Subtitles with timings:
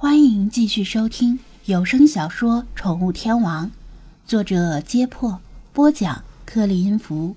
[0.00, 3.66] 欢迎继续收听有声小说《宠物天王》，
[4.24, 5.40] 作者：揭破，
[5.72, 7.34] 播讲：克里音符，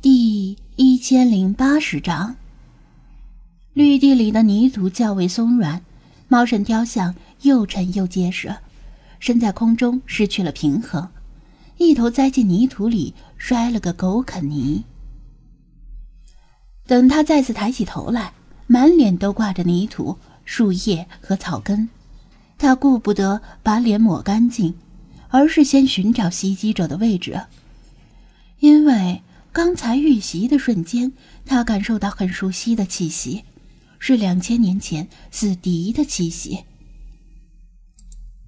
[0.00, 2.36] 第一千零八十章。
[3.72, 5.82] 绿地里的泥土较为松软，
[6.28, 7.12] 猫神雕像
[7.42, 8.54] 又沉又结实，
[9.18, 11.08] 身在空中失去了平衡，
[11.78, 14.84] 一头栽进泥土里，摔了个狗啃泥。
[16.86, 18.32] 等他再次抬起头来，
[18.68, 20.16] 满脸都挂着泥土。
[20.50, 21.90] 树叶和草根，
[22.56, 24.74] 他顾不得把脸抹干净，
[25.28, 27.38] 而是先寻找袭击者的位置。
[28.60, 29.22] 因为
[29.52, 31.12] 刚才遇袭的瞬间，
[31.44, 33.44] 他感受到很熟悉的气息，
[33.98, 36.64] 是两千年前死敌的气息。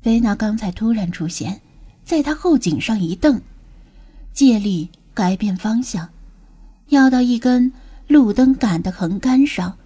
[0.00, 1.60] 菲娜刚才突然出现，
[2.02, 3.42] 在他后颈上一蹬，
[4.32, 6.08] 借力改变方向，
[6.88, 7.70] 要到一根
[8.08, 9.76] 路灯杆的横杆上，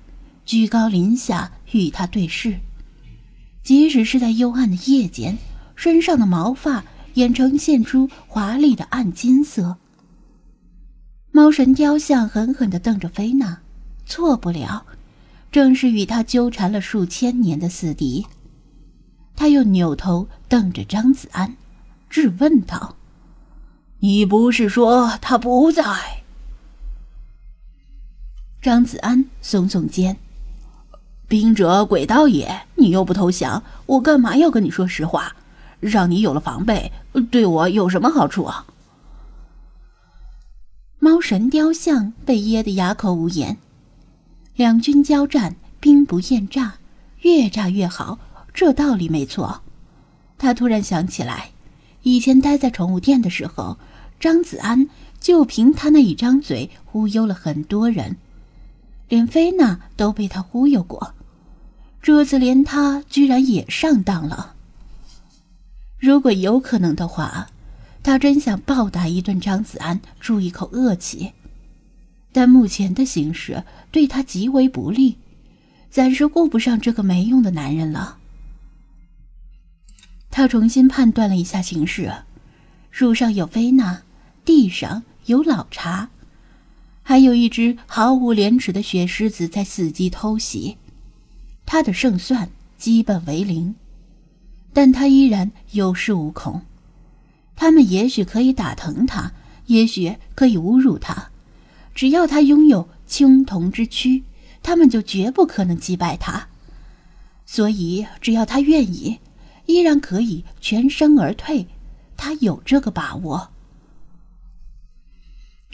[0.45, 1.53] 居高临下。
[1.73, 2.61] 与他对视，
[3.65, 5.37] 即使是在幽暗的夜间，
[5.75, 9.77] 身上的毛发也呈现出华丽的暗金色。
[11.33, 13.61] 猫神雕像狠狠地瞪着菲娜，
[14.07, 14.87] 错不了，
[15.51, 18.25] 正是与他纠缠了数千年的死敌。
[19.35, 21.57] 他又扭头瞪着张子安，
[22.09, 22.95] 质问道
[23.99, 25.83] ：“你不是说他不在？”
[28.63, 30.17] 张子安耸耸肩。
[31.29, 32.63] 兵者，诡道也。
[32.77, 35.35] 你又不投降，我干嘛要跟你说实话？
[35.81, 36.93] 让你有了防备，
[37.31, 38.65] 对我有什么好处啊？
[40.99, 43.59] 猫神雕像被噎得哑口无言。
[44.57, 46.75] 两军交战，兵不厌诈，
[47.21, 48.19] 越诈越好，
[48.55, 49.61] 这道理没错。
[50.39, 51.51] 他突然想起来，
[52.03, 53.77] 以前待在宠物店的时候，
[54.19, 54.89] 张子安
[55.21, 58.17] 就凭他那一张嘴忽悠了很多人。
[59.15, 61.15] 连菲娜都被他忽悠过，
[62.03, 64.57] 这次连他居然也上当了。
[66.01, 67.47] 如果有可能的话，
[68.03, 71.33] 他真想暴打一顿张子安，出一口恶气。
[72.33, 75.17] 但目前的形势对他极为不利，
[75.91, 78.19] 暂时顾不上这个没用的男人了。
[80.29, 82.13] 他重新判断了一下形势：
[82.91, 84.03] 树上有菲娜，
[84.45, 86.11] 地上有老茶。
[87.07, 90.79] 还有一只毫无廉耻的雪狮子在伺机偷袭，
[91.67, 93.75] 他的胜算基本为零，
[94.73, 96.63] 但他依然有恃无恐。
[97.55, 99.33] 他们也许可以打疼他，
[99.67, 101.29] 也许可以侮辱他，
[101.95, 104.25] 只要他拥有青铜之躯，
[104.63, 106.49] 他们就绝不可能击败他。
[107.45, 109.21] 所以，只要他愿意，
[109.67, 111.67] 依然可以全身而退。
[112.17, 113.51] 他有这个把握。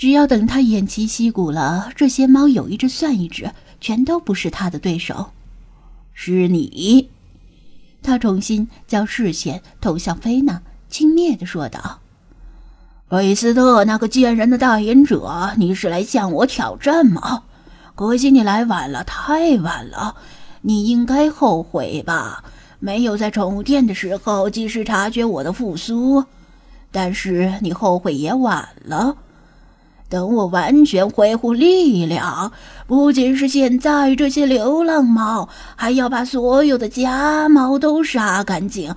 [0.00, 3.52] 只要等他偃旗息鼓了，这些猫有一只算一只，
[3.82, 5.32] 全都不是他的对手。
[6.14, 7.10] 是你，
[8.02, 11.98] 他重新将视线投向菲娜，轻蔑的说道
[13.12, 17.42] ：“韦斯特那个贱人的代言者，你是来向我挑战吗？
[17.94, 20.16] 可惜你来晚了，太晚了。
[20.62, 22.42] 你应该后悔吧？
[22.78, 26.24] 没有在宠物店的时候及时察觉我的复苏，
[26.90, 29.14] 但是你后悔也晚了。”
[30.10, 32.50] 等我完全恢复力量，
[32.88, 38.92] 不仅是现在这些流浪猫，还要把所有的家猫都杀干净，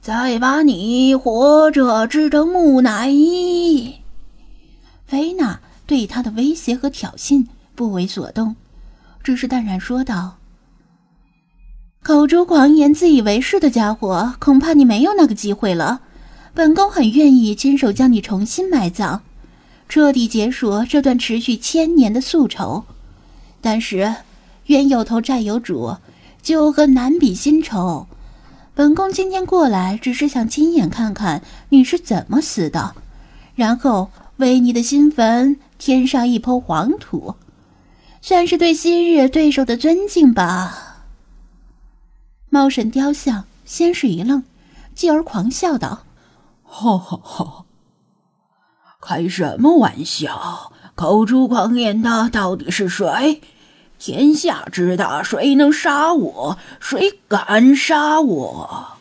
[0.00, 3.94] 再把你活着制成木乃伊。
[5.06, 8.56] 菲娜对他的威胁和挑衅不为所动，
[9.22, 10.38] 只是淡然说道
[12.02, 16.00] ：“口出狂言、自以为是的家伙，恐怕你没有那个机会了。
[16.52, 19.22] 本宫很愿意亲手将你重新埋葬。”
[19.88, 22.84] 彻底结束这段持续千年的宿仇，
[23.60, 24.14] 但是
[24.66, 25.96] 冤有头债有主，
[26.40, 28.06] 旧恨难比新仇。
[28.74, 32.94] 本宫今天过来，只是想亲眼看看你是怎么死的，
[33.54, 37.34] 然后为你的新坟添上一抔黄土，
[38.22, 41.04] 算是对昔日对手的尊敬吧。
[42.48, 44.42] 猫神雕像先是一愣，
[44.94, 46.04] 继而狂笑道
[46.64, 47.64] ：“哈哈哈！”
[49.04, 50.72] 开什么玩笑！
[50.94, 53.42] 口出狂言的到底是谁？
[53.98, 56.58] 天下之大，谁能杀我？
[56.80, 58.98] 谁敢杀我？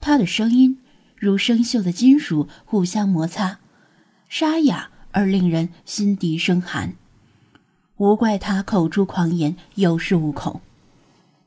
[0.00, 0.78] 他的声音
[1.16, 3.58] 如生锈的金属互相摩擦，
[4.28, 6.94] 沙哑而令人心底生寒。
[7.96, 10.60] 无怪他口出狂言，有恃无恐。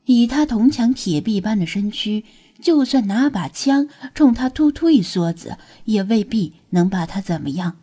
[0.04, 2.24] 以他铜墙铁壁般的身躯。
[2.60, 7.76] 就算拿把枪冲他突突一梭子，也未必能把他怎么样。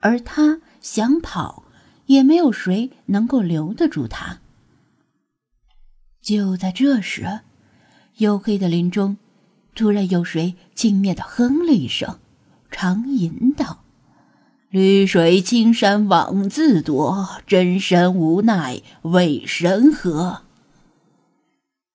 [0.00, 1.64] 而他想跑，
[2.06, 4.38] 也没有谁能够留得住他。
[6.22, 7.40] 就在这时，
[8.18, 9.16] 黝黑的林中，
[9.74, 12.18] 突然有谁轻蔑的哼了一声，
[12.70, 13.82] 长吟道
[14.70, 20.42] ：“绿水青山枉自夺，真神无奈为神何？”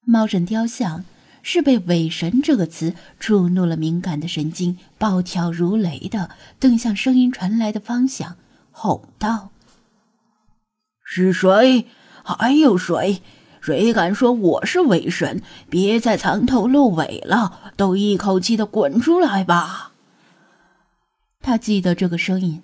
[0.05, 1.05] 猫神雕像
[1.43, 8.37] 是被“伪神”这个词触怒了敏感的神经，暴跳如雷的瞪向声音传来的方向，
[8.71, 9.51] 吼道
[11.05, 11.85] ：“是谁？
[12.23, 13.21] 还有谁？”
[13.61, 15.41] 谁敢说我是伪神？
[15.69, 19.93] 别再藏头露尾了，都一口气的滚出来吧！
[21.41, 22.61] 他记得这个声音，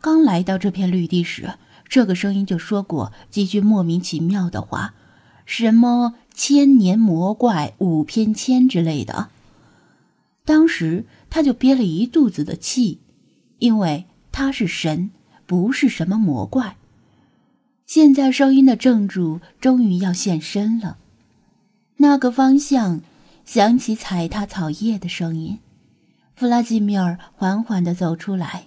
[0.00, 1.54] 刚来到这片绿地时，
[1.88, 4.94] 这个声音就说过几句莫名其妙的话，
[5.44, 9.30] 什么“千年魔怪五偏千”之类的。
[10.44, 13.00] 当时他就憋了一肚子的气，
[13.58, 15.10] 因为他是神，
[15.46, 16.76] 不是什么魔怪。
[17.86, 20.98] 现在声音的正主终于要现身了，
[21.96, 23.00] 那个方向
[23.44, 25.58] 响起踩踏草叶的声音。
[26.34, 28.66] 弗拉基米尔缓缓地走出来：“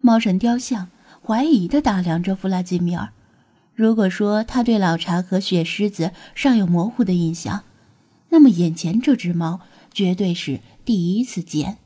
[0.00, 0.88] 猫神雕像
[1.26, 3.08] 怀疑地打量着弗拉基米尔。
[3.74, 7.64] 如果说他对老茶和雪狮子尚有模糊的印象，
[8.28, 9.60] 那么眼前这只猫
[9.92, 11.78] 绝对是第一次见。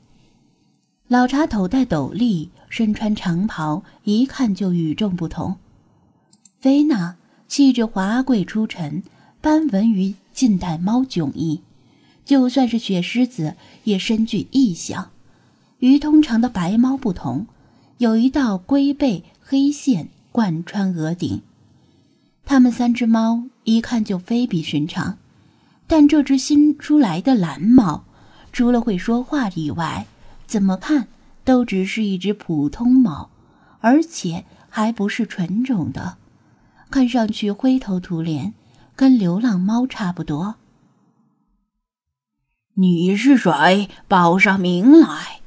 [1.07, 5.55] 老茶头戴斗笠，身穿长袍，一看就与众不同。
[6.59, 7.15] 菲娜
[7.47, 9.01] 气质华贵出尘，
[9.39, 11.61] 斑纹于近代猫迥异。
[12.25, 15.09] 就算是雪狮子，也深具异象。
[15.79, 17.47] 与通常的白猫不同，
[17.99, 21.41] 有一道龟背黑线贯穿额顶。
[22.45, 25.17] 它们三只猫一看就非比寻常，
[25.85, 28.05] 但这只新出来的蓝猫，
[28.53, 30.07] 除了会说话以外，
[30.47, 31.09] 怎么看
[31.43, 33.31] 都只是一只普通猫，
[33.81, 36.15] 而且还不是纯种的，
[36.89, 38.53] 看上去灰头土脸，
[38.95, 40.55] 跟流浪猫差不多。
[42.75, 43.89] 你是谁？
[44.07, 45.41] 报上名来。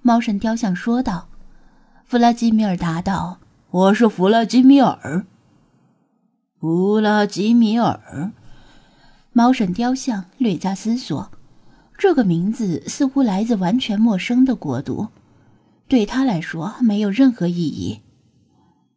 [0.00, 1.28] 猫神雕像说道。
[2.12, 3.38] 弗拉基米尔答道
[3.72, 5.24] ：“我是弗拉基米尔。”
[6.60, 8.32] 弗拉基米尔。
[9.32, 11.30] 猫神雕像略加思索。
[11.96, 15.08] 这个名字似乎来自完全陌生的国度，
[15.88, 18.02] 对他来说没有任何意义。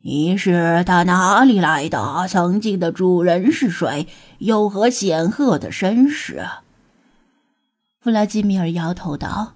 [0.01, 2.27] 你是他哪里来的？
[2.27, 4.09] 曾经的主人是谁？
[4.39, 6.45] 有何显赫的身世？
[8.01, 9.53] 弗拉基米尔摇头道：“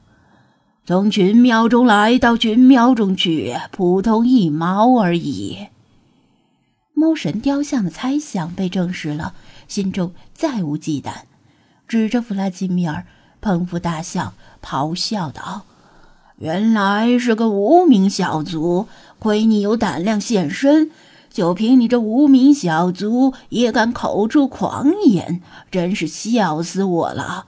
[0.89, 5.67] 从群庙中来到群庙中去，普通一猫而已。”
[6.97, 9.35] 猫神雕像的猜想被证实了，
[9.67, 11.11] 心中再无忌惮，
[11.87, 13.05] 指着弗拉基米尔。
[13.39, 14.33] 捧腹大笑，
[14.63, 15.61] 咆哮道
[16.41, 18.87] ：“原来是个无名小卒，
[19.19, 20.89] 亏你有胆量现身！
[21.29, 27.45] 就凭你这无名小卒，也敢口出狂言，真是笑死我了！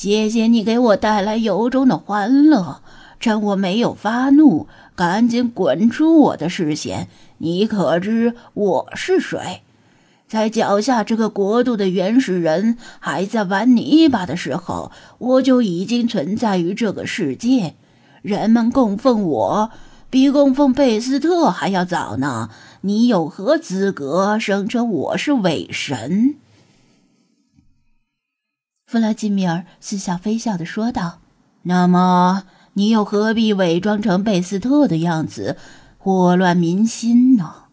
[0.00, 2.82] 谢谢你给我带来由衷的欢乐。
[3.18, 7.08] 趁我没有发怒，赶紧滚出我的视线！
[7.38, 9.62] 你可知我是谁？”
[10.28, 17.74] 在脚下这个国度的原始人还在玩泥巴的时候，我就已经存在于这个世界。
[18.22, 19.70] 人们供奉我，
[20.08, 22.50] 比供奉贝斯特还要早呢。
[22.82, 26.36] 你有何资格声称我是伪神？
[28.88, 31.20] 弗拉基米尔似笑非笑地说道
[31.64, 35.58] ：“那么，你又何必伪装成贝斯特的样子，
[35.98, 37.64] 祸乱民心呢？”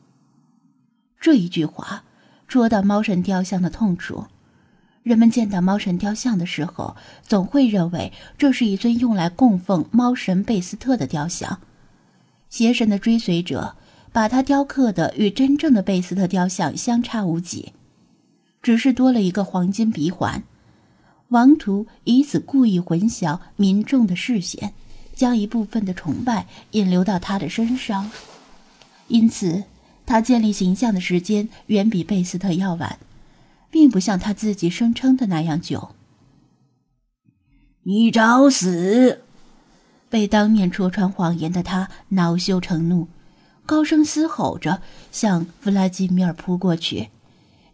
[1.21, 2.03] 这一句话。
[2.47, 4.25] 戳到猫神雕像的痛处。
[5.01, 11.59] 人们见到猫神雕像的时候，总会认为这是一尊用来供奉猫神贝斯特的雕像。
[12.49, 13.75] 邪神的追随者
[14.11, 17.73] 把它雕刻的与真正的贝斯特雕像相差无几，
[18.61, 20.43] 只是多了一个黄金鼻环。
[21.29, 24.73] 王图以此故意混淆民众的视线，
[25.15, 28.11] 将一部分的崇拜引流到他的身上，
[29.07, 29.63] 因此。
[30.07, 32.99] 他建立形象的时间远比贝斯特要晚，
[33.71, 35.95] 并不像他自己声称的那样久。
[37.81, 39.23] 你找死！
[40.07, 43.07] 被当面戳穿谎言的他恼羞成怒，
[43.65, 47.09] 高声嘶吼着向弗拉基米尔扑过去。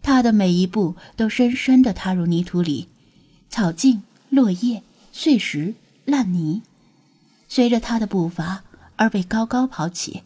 [0.02, 2.88] 他的每一步都深深地踏入泥土里，
[3.52, 4.82] 草茎、落叶、
[5.12, 6.62] 碎石、烂泥，
[7.50, 8.64] 随着他的步伐
[8.96, 10.24] 而被高高抛起。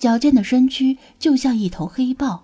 [0.00, 2.42] 矫健的身躯就像一头黑豹，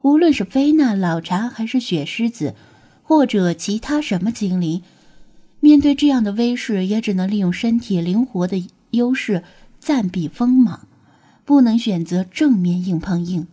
[0.00, 2.54] 无论是菲娜、老查，还是雪狮子，
[3.02, 4.82] 或者其他什么精灵，
[5.60, 9.44] 面对这样的威势，也只能利用身体灵活的优势
[9.78, 10.88] 暂避锋芒，
[11.44, 13.46] 不能选择正面硬碰硬。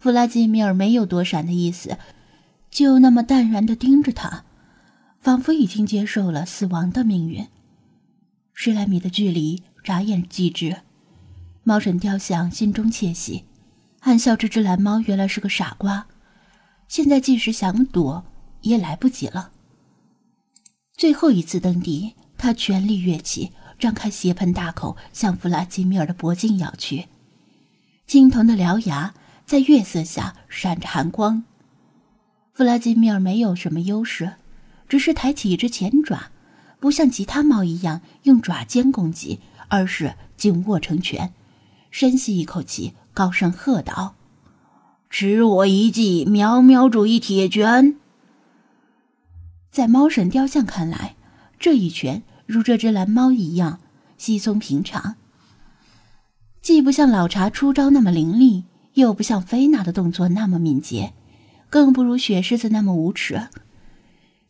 [0.00, 1.96] 弗拉基米尔没有躲闪的意思，
[2.72, 4.44] 就那么淡然的盯着他，
[5.24, 7.48] 仿佛已经接受了死亡的命运。
[8.52, 10.82] 十来米的距离，眨眼即至。
[11.62, 13.46] 猫神雕像心中窃喜，
[14.00, 16.08] 暗笑这只蓝猫原来是个傻瓜，
[16.88, 18.22] 现在即使想躲
[18.60, 19.52] 也来不及了。
[20.94, 27.06] 最后一次蹬地，他全力跃起，张开血盆大口向弗拉基米尔的脖颈咬去。
[28.06, 29.14] 青铜的獠牙
[29.46, 31.44] 在月色下闪着寒光。
[32.52, 34.34] 弗拉基米尔没有什么优势，
[34.88, 36.30] 只是抬起一只前爪。
[36.80, 41.32] 不像其他猫一样用爪尖攻击，而是紧握成拳，
[41.90, 44.16] 深吸一口气，高声喝道
[45.08, 47.96] ：“吃我一记喵喵主义铁拳！”
[49.72, 51.16] 在猫神雕像看来，
[51.58, 53.80] 这一拳如这只蓝猫一样
[54.18, 55.16] 稀松平常，
[56.60, 61.14] 既不像老茶出招那么凌厉，又不像菲娜的动作那么敏捷，
[61.70, 63.48] 更不如雪狮子那么无耻，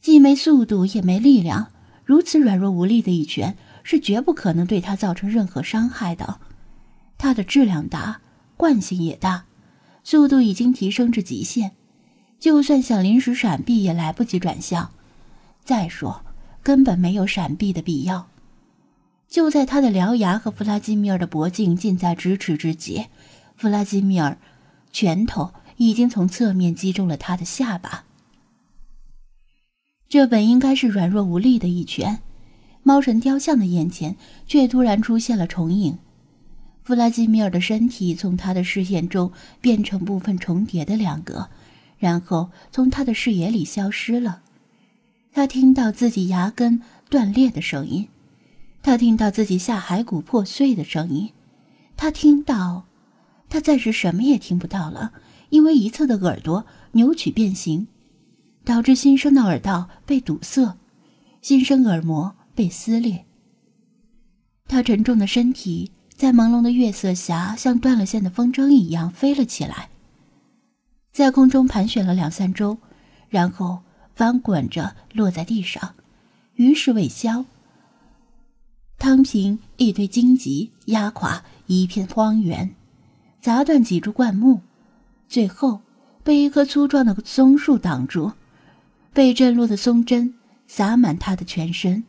[0.04, 1.68] 既没速度，也没力量。
[2.04, 6.40] 如此软弱无力的一拳，是绝不可能对他造成任何伤害的。
[7.16, 8.20] 他的质量大，
[8.54, 9.46] 惯性也大，
[10.02, 11.70] 速度已经提升至极限，
[12.38, 14.90] 就算想临时闪避也来不及转向。
[15.64, 16.22] 再说，
[16.62, 18.28] 根本没有闪避的必要。
[19.26, 23.06] 就在他的獠牙和弗拉基米尔的脖颈近在咫尺之际，
[23.56, 24.36] 弗拉基米尔
[24.92, 28.04] 拳头已经从侧面击中了他的下巴。
[30.14, 32.20] 这本应该是软弱无力的一拳，
[32.84, 34.14] 猫神雕像的眼前
[34.46, 35.98] 却突然出现了重影。
[36.84, 41.48] 弗拉基米尔的身体从他的视线中变成部分重叠的两个，
[41.98, 44.40] 然后从他的视野里消失了。
[45.32, 46.80] 他听到自己牙根
[47.10, 48.06] 断裂的声音，
[48.84, 51.32] 他听到自己下颌骨破碎的声音，
[51.96, 52.84] 他听到，
[53.48, 55.10] 他暂时什么也听不到了，
[55.48, 57.88] 因为一侧的耳朵扭曲变形。
[58.64, 60.76] 导致新生的耳道被堵塞，
[61.42, 63.24] 新生耳膜被撕裂。
[64.66, 69.90] 他沉重的身体在朦胧的月色下，像断了线的风筝一样飞了起来，
[71.12, 72.78] 在空中盘旋了两三周，
[73.28, 73.80] 然后
[74.14, 75.94] 翻滚着落在地上，
[76.54, 77.44] 于是未消，
[78.98, 82.74] 汤平一堆荆棘，压垮一片荒原，
[83.40, 84.60] 砸断几株灌木，
[85.28, 85.82] 最后
[86.22, 88.32] 被一棵粗壮的松树挡住。
[89.14, 90.34] 被震落的松针
[90.66, 92.02] 洒满他的全身，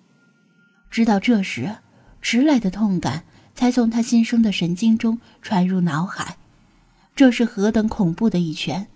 [0.90, 1.76] 直到这时，
[2.20, 6.38] 迟来的痛感才从他新生的神经中传入脑海。
[7.16, 8.88] 这是何等恐怖的一拳，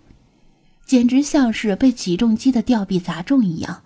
[0.85, 3.83] 简直像是被起重机的吊臂砸中一样，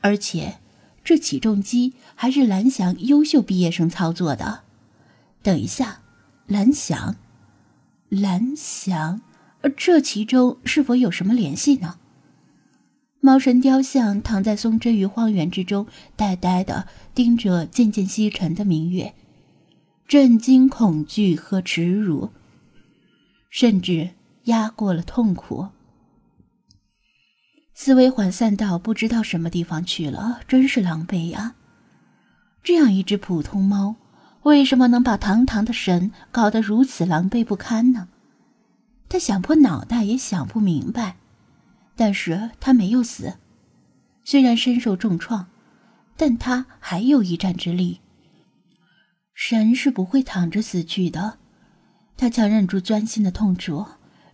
[0.00, 0.58] 而且
[1.04, 4.64] 这起重机还是蓝翔优秀毕业生操作的。
[5.42, 6.00] 等一下，
[6.48, 7.14] 蓝翔，
[8.08, 9.20] 蓝翔，
[9.76, 11.98] 这其中是否有什么联系呢？
[13.20, 19.14] 猫神雕像躺在松针与荒原之中，呆呆的盯着渐渐西沉的明月，
[20.06, 22.30] 震惊、恐惧和耻辱，
[23.50, 24.10] 甚至
[24.44, 25.68] 压过了痛苦。
[27.74, 31.56] 思维涣散到不知道什么地方去了，真是狼狈呀！
[32.62, 33.96] 这样一只普通猫，
[34.42, 38.08] 为什么能把堂堂的神搞得如此狼狈不堪呢？
[39.08, 41.16] 他想破脑袋也想不明白。
[41.96, 43.38] 但是他没有死，
[44.22, 45.46] 虽然身受重创，
[46.16, 48.00] 但他还有一战之力。
[49.32, 51.38] 神是不会躺着死去的。
[52.16, 53.86] 他强忍住钻心的痛楚，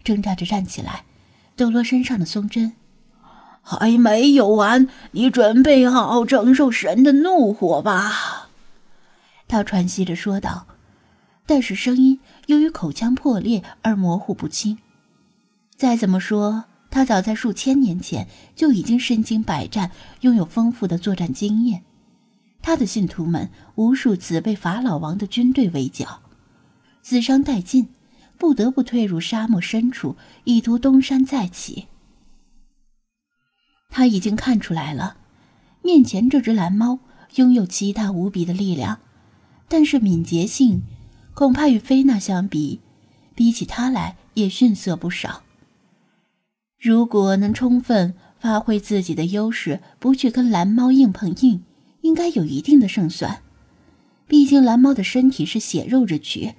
[0.05, 1.05] 挣扎着站起来，
[1.57, 2.73] 抖落身上的松针。
[3.63, 8.49] 还没有完，你准备好承受神的怒火吧？
[9.47, 10.67] 他喘息着说道，
[11.47, 14.79] 但是声音由于口腔破裂而模糊不清。
[15.77, 16.65] 再怎么说。
[16.93, 21.83] 他早在数千年前就已经身经百战，拥有丰富的作战经验。
[22.61, 26.21] 他的信徒们无数次被法老王的军队围剿，
[27.03, 27.89] 死伤殆尽，
[28.37, 31.87] 不得不退入沙漠深处，以图东山再起。
[33.89, 35.17] 他已经看出来了，
[35.81, 36.99] 面前这只蓝猫
[37.37, 39.01] 拥有奇大无比的力量，
[39.67, 40.83] 但是敏捷性
[41.33, 42.81] 恐怕与菲娜相比，
[43.35, 45.43] 比起他来也逊色不少。
[46.83, 51.63] 如果能充分发挥自己的优势，不去跟蓝猫硬碰硬，
[52.01, 53.41] 应该有一定的胜算。
[54.27, 56.57] 毕竟蓝猫的身体是血肉之躯，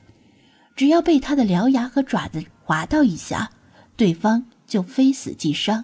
[0.78, 3.52] 只要被它的獠牙和爪子划到一下，
[3.98, 5.84] 对方就非死即伤。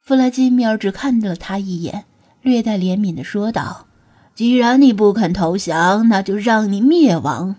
[0.00, 2.06] 弗拉基米尔只看了他一眼，
[2.40, 3.88] 略带怜悯的说道
[4.34, 7.56] ：“既然你不肯投降，那就让你灭亡。”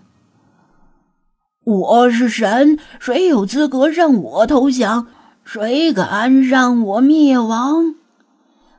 [1.64, 5.06] 我是神，谁有资格让我投降？
[5.44, 7.94] 谁敢让我灭亡？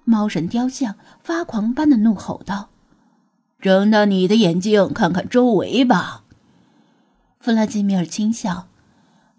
[0.04, 2.68] 猫神雕像发狂般的怒吼道
[3.62, 6.24] ：“睁大你的眼睛，看看周围吧。”
[7.40, 8.68] 弗拉基米尔轻笑：“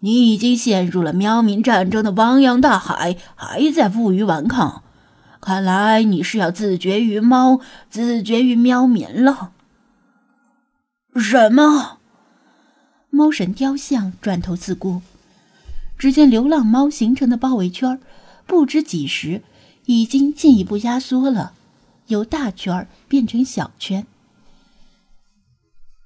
[0.01, 4.81] 你已经陷入了喵民战争的汪洋大海，还在负隅顽抗。
[5.39, 7.59] 看来你是要自绝于猫，
[7.91, 9.51] 自绝于喵民了。”
[11.15, 11.99] 什么？
[13.15, 15.01] 猫神雕像转头自顾，
[15.97, 17.97] 只见流浪猫形成的包围圈，
[18.45, 19.41] 不知几时
[19.85, 21.53] 已经进一步压缩了，
[22.07, 24.05] 由大圈变成小圈。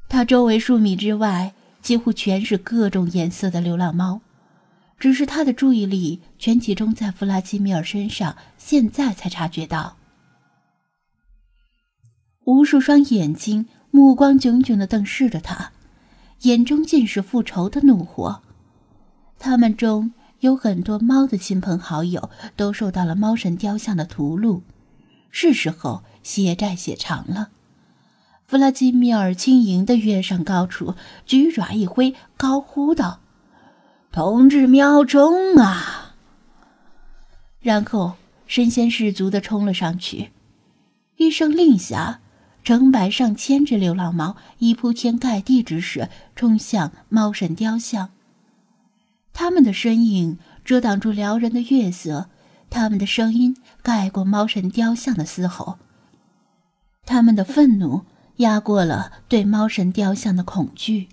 [0.07, 4.21] 它周围数米之外，几乎全是各种颜色的流浪猫，
[4.99, 9.97] 只是他的注意力全集中在弗拉基米尔身上，现在才察觉到，
[12.43, 15.71] 无数双眼睛目光炯炯的瞪视着他。
[16.41, 18.41] 眼中尽是复仇的怒火。
[19.37, 24.61] 他们中有很多猫的亲朋好友都受到了猫神雕像的屠戮，
[25.31, 27.49] 是时候血债血偿了。
[28.45, 33.19] 弗拉基米尔轻盈地跃上高处，举爪一挥，高呼道
[34.11, 36.15] ：“同志喵冲啊！”
[37.61, 38.13] 然后
[38.47, 40.31] 身先士卒地冲了上去，
[41.17, 42.21] 一声令下。
[42.63, 48.09] 成百上千只流浪猫以铺天盖地之势冲向猫神雕像。
[49.33, 52.29] 他们的身影遮挡住撩人的月色，
[52.69, 55.77] 他们的声音盖过猫神雕像的嘶吼，
[57.05, 58.03] 他们的愤怒
[58.37, 61.07] 压过了对猫神雕像的恐惧。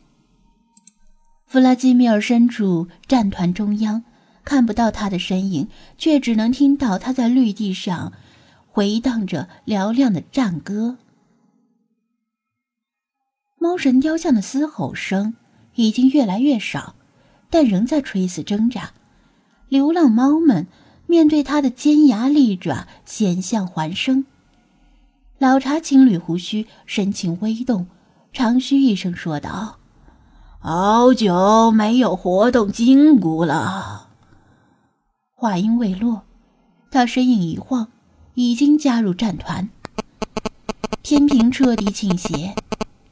[1.47, 4.03] 弗拉基米尔身处战团中央，
[4.45, 8.13] 看不到他的身影，却只能听到他在绿地上
[8.69, 10.99] 回荡着嘹亮的战歌。
[13.67, 15.35] 猫神雕像的嘶吼声
[15.75, 16.95] 已经越来越少，
[17.51, 18.93] 但仍在垂死挣扎。
[19.69, 20.69] 流浪猫们
[21.07, 24.25] 面对它的尖牙利爪，险象环生。
[25.39, 27.89] 老茶情侣胡须神情微动，
[28.33, 29.79] 长吁一声说道
[30.61, 34.11] ：“好久没有活动筋骨了。”
[35.35, 36.23] 话音未落，
[36.93, 37.89] 他身影一晃，
[38.35, 39.69] 已经加入战团。
[41.03, 42.55] 天平彻底倾斜。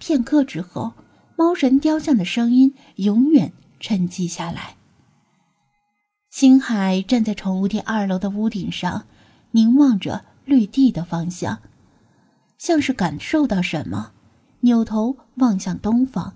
[0.06, 0.92] 片刻之后，
[1.34, 4.76] 猫神雕像的声音永远沉寂下来。
[6.28, 9.06] 星海站在宠物店二楼的屋顶上，
[9.52, 11.62] 凝望着绿地的方向，
[12.58, 14.12] 像是感受到什么，
[14.60, 16.34] 扭头望向东方。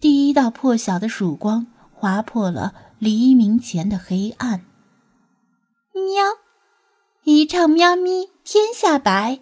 [0.00, 4.64] 第一道破晓的曙光划破了黎明前的黑暗。
[5.92, 6.24] 喵，
[7.24, 9.40] 一唱喵咪天下白。